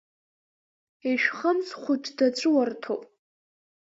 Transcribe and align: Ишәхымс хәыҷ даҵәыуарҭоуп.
Ишәхымс 1.09 1.69
хәыҷ 1.81 2.03
даҵәыуарҭоуп. 2.17 3.03